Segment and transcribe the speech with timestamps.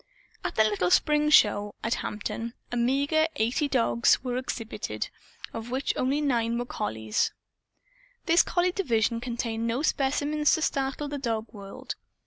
[0.43, 5.09] At the little spring show, at Hampton, a meager eighty dogs were exhibited,
[5.53, 7.31] of which only nine were collies.
[8.25, 11.93] This collie division contained no specimens to startle the dog world.